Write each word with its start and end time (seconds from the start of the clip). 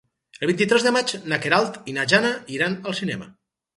El 0.45 0.49
vint-i-tres 0.51 0.85
de 0.87 0.93
maig 0.95 1.13
na 1.33 1.39
Queralt 1.45 1.77
i 1.93 1.97
na 1.99 2.07
Jana 2.15 2.33
iran 2.59 2.77
al 2.91 2.97
cinema. 3.03 3.29